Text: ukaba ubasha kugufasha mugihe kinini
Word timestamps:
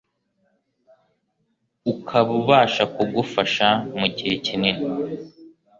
ukaba 1.91 2.31
ubasha 2.41 2.83
kugufasha 2.93 3.67
mugihe 3.99 4.33
kinini 4.45 4.83